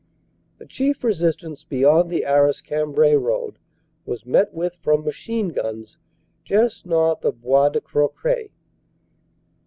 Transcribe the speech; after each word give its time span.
The 0.57 0.65
chief 0.65 1.03
resistance 1.03 1.63
beyond 1.63 2.09
the 2.09 2.25
Arras 2.25 2.59
Cam 2.59 2.91
brai 2.91 3.21
road 3.21 3.59
was 4.03 4.25
met 4.25 4.51
with 4.51 4.73
from 4.81 5.03
machine 5.05 5.49
guns 5.49 5.97
just 6.43 6.87
north 6.87 7.23
of 7.23 7.41
Bois 7.43 7.69
de 7.69 7.81
Crocret. 7.81 8.49